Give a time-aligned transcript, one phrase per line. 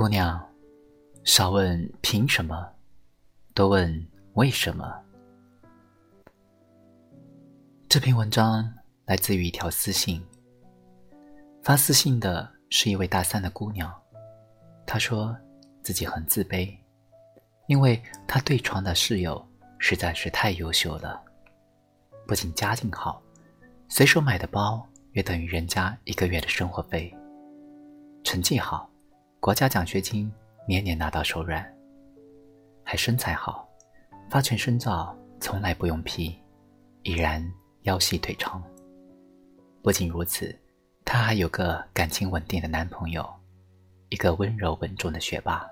[0.00, 0.42] 姑娘，
[1.24, 2.66] 少问凭什么，
[3.52, 4.98] 多问为什么。
[7.86, 8.66] 这篇文章
[9.04, 10.26] 来自于一条私信。
[11.62, 13.94] 发私信的是一位大三的姑娘，
[14.86, 15.36] 她说
[15.82, 16.74] 自己很自卑，
[17.66, 19.46] 因为她对床的室友
[19.78, 21.22] 实在是太优秀了，
[22.26, 23.22] 不仅家境好，
[23.86, 27.14] 随手买的包约等于人家一个月的生活费，
[28.24, 28.88] 成绩好。
[29.40, 30.30] 国家奖学金
[30.68, 31.66] 年年拿到手软，
[32.84, 33.66] 还身材好，
[34.28, 36.38] 发全身照从来不用 P，
[37.04, 37.42] 已然
[37.84, 38.62] 腰细腿长。
[39.82, 40.54] 不仅如此，
[41.06, 43.26] 她还有个感情稳定的男朋友，
[44.10, 45.66] 一个温柔稳重的学霸。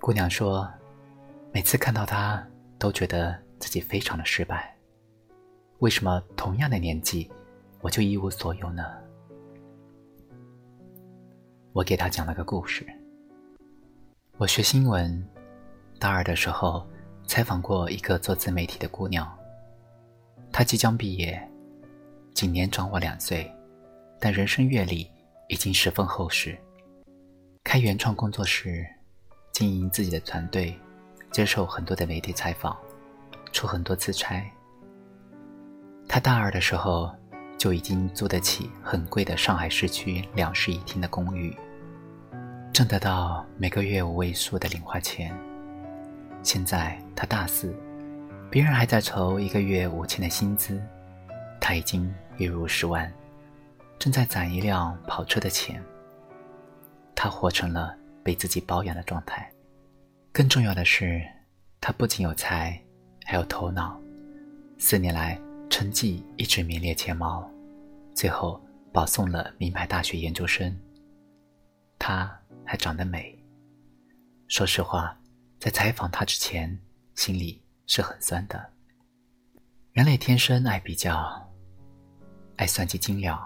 [0.00, 0.72] 姑娘说，
[1.50, 2.40] 每次看到他，
[2.78, 4.72] 都觉得自己非常的失败。
[5.80, 7.28] 为什么同样的年纪，
[7.80, 8.84] 我就一无所有呢？
[11.74, 12.86] 我给他讲了个故事。
[14.38, 15.26] 我学新闻，
[15.98, 16.86] 大二的时候
[17.26, 19.30] 采访过一个做自媒体的姑娘。
[20.50, 21.40] 她即将毕业，
[22.32, 23.50] 今年长我两岁，
[24.18, 25.08] 但人生阅历
[25.48, 26.58] 已经十分厚实。
[27.62, 28.86] 开原创工作室，
[29.52, 30.74] 经营自己的团队，
[31.30, 32.76] 接受很多的媒体采访，
[33.52, 34.42] 出很多次差。
[36.08, 37.14] 她大二的时候
[37.58, 41.54] 就已经租得起很贵的上海市区两室一厅的公寓。
[42.72, 45.36] 挣得到每个月五位数的零花钱。
[46.44, 47.74] 现在他大四，
[48.48, 50.80] 别人还在筹一个月五千的薪资，
[51.60, 53.12] 他已经月入十万，
[53.98, 55.82] 正在攒一辆跑车的钱。
[57.16, 59.50] 他活成了被自己包养的状态。
[60.32, 61.20] 更重要的是，
[61.80, 62.80] 他不仅有才，
[63.24, 64.00] 还有头脑。
[64.78, 65.36] 四年来，
[65.70, 67.48] 成绩一直名列前茅，
[68.14, 68.60] 最后
[68.92, 70.76] 保送了名牌大学研究生。
[71.98, 72.34] 他。
[72.70, 73.34] 还长得美。
[74.46, 75.18] 说实话，
[75.58, 76.78] 在采访他之前，
[77.14, 78.70] 心里是很酸的。
[79.92, 81.50] 人类天生爱比较，
[82.56, 83.42] 爱算计斤两。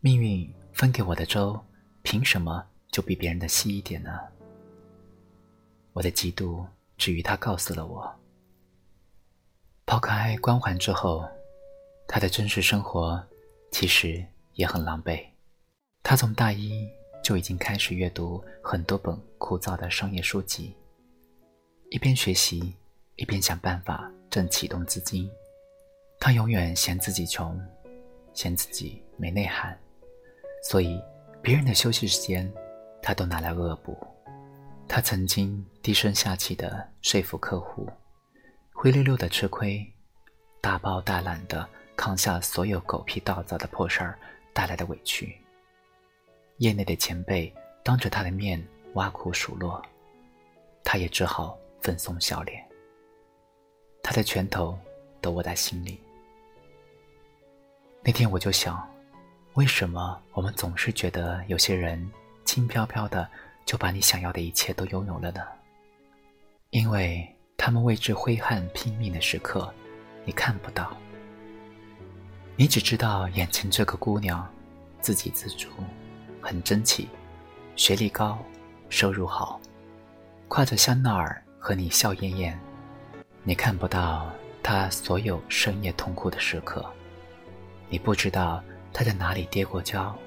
[0.00, 1.64] 命运分给我的粥，
[2.02, 4.18] 凭什么就比别人的稀一点呢？
[5.92, 8.12] 我的嫉妒，至于他告诉了我。
[9.86, 11.28] 抛开光环之后，
[12.06, 13.22] 他的真实生活
[13.70, 15.24] 其实也很狼狈。
[16.02, 16.88] 他从大一。
[17.22, 20.74] 就已经开始阅读很多本枯燥的商业书籍，
[21.88, 22.74] 一边学习，
[23.14, 25.30] 一边想办法挣启动资金。
[26.18, 27.56] 他永远嫌自己穷，
[28.34, 29.78] 嫌自己没内涵，
[30.64, 31.00] 所以
[31.40, 32.52] 别人的休息时间，
[33.00, 33.96] 他都拿来恶补。
[34.88, 37.88] 他曾经低声下气的说服客户，
[38.82, 39.80] 灰溜溜的吃亏，
[40.60, 44.18] 大包大揽的扛下所有狗屁倒灶的破事儿
[44.52, 45.40] 带来的委屈。
[46.56, 47.54] 业内的前辈
[47.84, 48.60] 当着他的面
[48.94, 49.80] 挖苦数落，
[50.82, 52.60] 他也只好粉松笑脸。
[54.02, 54.76] 他的拳头
[55.20, 56.00] 都握在心里。
[58.02, 58.84] 那天我就想，
[59.52, 62.10] 为什么我们总是觉得有些人
[62.44, 63.30] 轻飘飘的
[63.64, 65.40] 就把你想要的一切都拥有了呢？
[66.70, 67.31] 因为
[67.64, 69.72] 他们为之挥汗拼命的时刻，
[70.24, 70.96] 你看不到。
[72.56, 74.44] 你只知道眼前这个姑娘，
[75.00, 75.68] 自给自足。
[76.40, 77.08] 很争气，
[77.76, 78.36] 学历高，
[78.88, 79.60] 收入好，
[80.48, 82.58] 挎着香奈儿和你笑艳艳。
[83.44, 86.84] 你看不到他所有深夜痛苦的时刻，
[87.88, 88.60] 你不知道
[88.92, 90.18] 他在哪里跌过跤，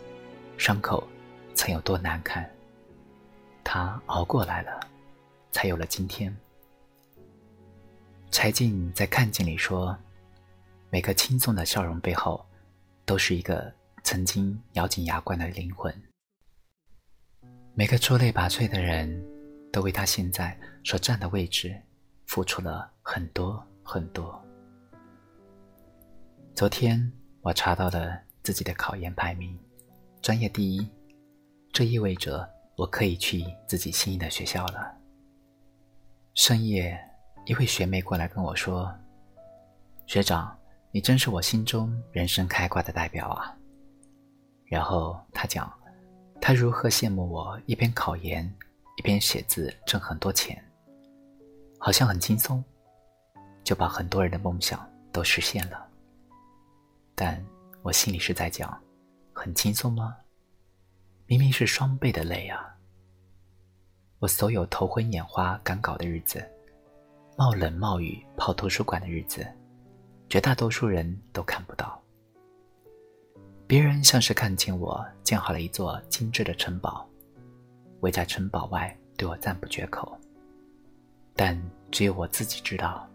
[0.57, 1.05] 伤口
[1.53, 2.49] 曾有多难看。
[3.61, 4.79] 他熬过来了，
[5.51, 6.33] 才有了今天。
[8.35, 9.97] 柴静在《看见》里说
[10.91, 12.45] ：“每个轻松的笑容背后，
[13.05, 13.73] 都是一个。”
[14.03, 15.91] 曾经咬紧牙关的灵魂，
[17.73, 19.25] 每个出类拔萃的人
[19.71, 21.75] 都为他现在所站的位置
[22.27, 24.39] 付出了很多很多。
[26.53, 29.57] 昨天我查到了自己的考研排名，
[30.21, 30.87] 专业第一，
[31.73, 34.95] 这意味着我可以去自己心仪的学校了。
[36.35, 36.95] 深夜，
[37.45, 38.91] 一位学妹过来跟我说
[40.07, 40.57] ：“学长，
[40.91, 43.55] 你真是我心中人生开挂的代表啊！”
[44.65, 45.71] 然后她讲，
[46.41, 48.51] 她如何羡慕我一边考研
[48.97, 50.59] 一边写字挣很多钱，
[51.77, 52.63] 好像很轻松，
[53.63, 55.87] 就把很多人的梦想都实现了。
[57.13, 57.45] 但
[57.83, 58.75] 我心里是在讲，
[59.33, 60.17] 很轻松吗？
[61.27, 62.75] 明明是双倍的累啊！
[64.17, 66.43] 我所有头昏眼花赶稿的日子，
[67.37, 69.45] 冒冷冒雨泡图书馆的日子，
[70.29, 72.01] 绝大多数人都看不到。
[73.67, 77.05] 别人像是看见我建好了一座精致的城堡，
[77.99, 80.17] 围在城堡外对我赞不绝口，
[81.35, 81.61] 但
[81.91, 83.05] 只有我自己知道，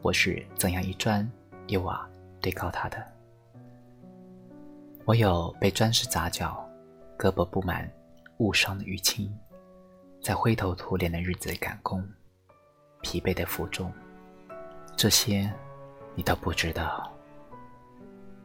[0.00, 1.28] 我是怎样一砖
[1.66, 2.08] 一瓦
[2.40, 3.04] 堆高它的。
[5.06, 6.64] 我有被砖石砸脚、
[7.18, 7.90] 胳膊布满
[8.38, 9.36] 误伤的淤青，
[10.22, 12.06] 在灰头土脸的日子里赶工，
[13.02, 13.92] 疲惫的负重，
[14.96, 15.50] 这些
[16.14, 17.10] 你都不知道。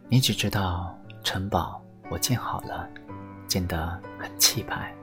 [0.08, 2.88] 你只知道城堡我建好了，
[3.48, 4.94] 建得很气派。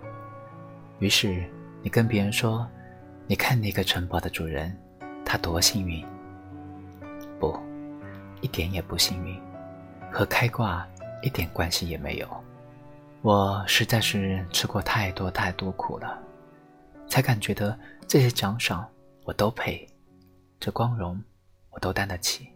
[0.99, 1.45] 于是
[1.83, 2.69] 你跟别人说
[3.27, 4.77] ：“你看那个城堡的主人，
[5.25, 6.05] 他多幸运。”
[7.41, 7.59] 不，
[8.41, 9.41] 一点也不幸运，
[10.13, 10.87] 和开挂
[11.23, 12.29] 一点关系也没有。
[13.21, 16.17] 我实在是吃过太多太多苦了，
[17.09, 17.77] 才感觉得
[18.07, 18.89] 这些奖赏
[19.25, 19.89] 我都配，
[20.59, 21.23] 这光荣
[21.71, 22.49] 我都担得起。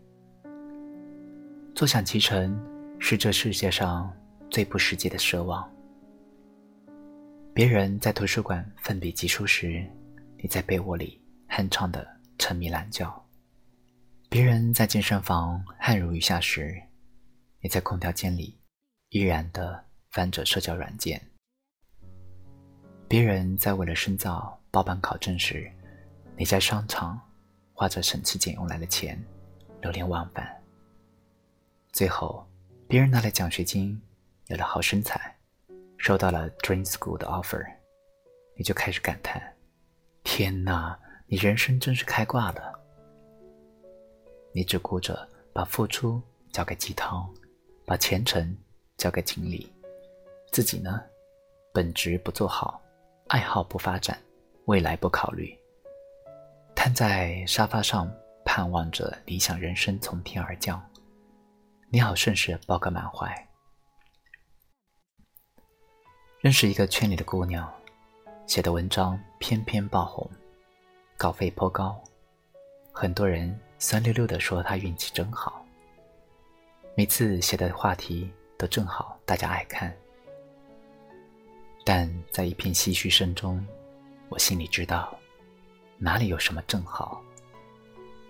[1.74, 2.58] 坐享其成
[2.98, 4.12] 是这世界上
[4.50, 5.70] 最不实际的奢望。
[7.54, 9.84] 别人在图书馆奋笔疾书时，
[10.38, 13.06] 你在被窝里酣畅的沉迷懒觉；
[14.28, 16.82] 别人在健身房汗如雨下时，
[17.60, 18.58] 你在空调间里
[19.10, 21.16] 依然的翻着社交软件；
[23.06, 25.70] 别人在为了深造报班考证时，
[26.38, 27.18] 你在商场
[27.72, 29.18] 花着省吃俭用来的钱
[29.80, 30.46] 流连忘返。
[31.92, 32.46] 最后，
[32.86, 33.98] 别人拿了奖学金，
[34.48, 35.34] 有了好身材，
[35.96, 37.64] 收到了 Dream School 的 offer，
[38.54, 39.42] 你就开始感叹
[40.24, 42.78] ：“天哪，你人生真是开挂了！”
[44.52, 46.20] 你只顾着把付出
[46.52, 47.32] 交给鸡汤，
[47.86, 48.54] 把前程
[48.98, 49.72] 交给锦鲤，
[50.52, 51.02] 自己呢，
[51.72, 52.78] 本职不做好，
[53.28, 54.18] 爱好不发展，
[54.66, 55.58] 未来不考虑，
[56.86, 58.08] 瘫在沙发上，
[58.44, 60.80] 盼望着理想人生从天而降。
[61.90, 63.28] 你好，顺势抱个满怀。
[66.38, 67.68] 认识一个圈里的姑娘，
[68.46, 70.30] 写的文章偏偏爆红，
[71.16, 72.00] 稿费颇高，
[72.92, 75.66] 很多人酸溜溜的说她运气真好。
[76.94, 79.92] 每次写的话题都正好大家爱看，
[81.84, 83.66] 但在一片唏嘘声中，
[84.28, 85.18] 我心里知道，
[85.98, 87.22] 哪里有什么正好，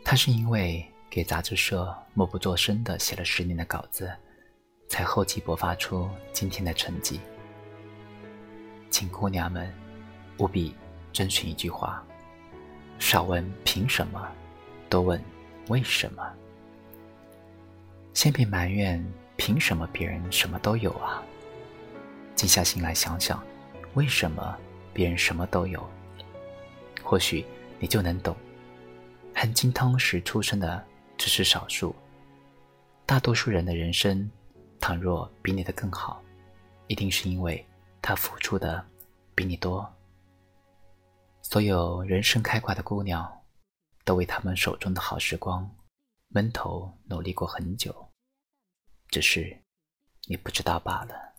[0.05, 0.87] 他是因为。
[1.09, 4.13] 给杂志社默不作声的写了十年的稿子，
[4.87, 7.21] 才厚积薄发出今天的成绩。
[8.91, 9.73] 请姑娘们
[10.39, 10.75] 务必
[11.15, 12.05] 遵循一句话：
[12.99, 14.29] 少问凭什么，
[14.91, 15.19] 多问
[15.69, 16.23] 为什么。
[18.13, 19.03] 先别埋怨
[19.37, 21.23] 凭什么别人什么都有啊，
[22.35, 23.43] 静下心来想想，
[23.95, 24.55] 为什么
[24.93, 25.89] 别人什么都有，
[27.03, 27.43] 或许
[27.79, 28.37] 你就能懂。
[29.35, 30.85] 含金汤匙出生的。
[31.19, 31.97] 只是少数，
[33.07, 34.31] 大多数人的人生，
[34.79, 36.23] 倘若比你的更好，
[36.89, 37.67] 一定是因为
[38.03, 38.87] 他付出的
[39.35, 39.91] 比你多。
[41.41, 43.27] 所有人生开挂的姑娘，
[44.05, 45.67] 都为他们手中的好时光
[46.29, 48.13] 闷头努力过很久，
[49.09, 49.59] 只是
[50.29, 51.36] 你不知道罢了。